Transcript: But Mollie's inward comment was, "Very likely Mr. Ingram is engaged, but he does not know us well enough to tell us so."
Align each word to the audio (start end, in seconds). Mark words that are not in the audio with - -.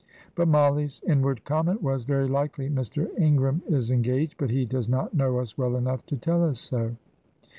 But 0.33 0.47
Mollie's 0.47 0.99
inward 1.07 1.45
comment 1.45 1.83
was, 1.83 2.05
"Very 2.05 2.27
likely 2.27 2.71
Mr. 2.71 3.09
Ingram 3.19 3.61
is 3.69 3.91
engaged, 3.91 4.33
but 4.39 4.49
he 4.49 4.65
does 4.65 4.89
not 4.89 5.13
know 5.13 5.37
us 5.37 5.59
well 5.59 5.75
enough 5.75 6.03
to 6.07 6.17
tell 6.17 6.43
us 6.43 6.59
so." 6.59 6.95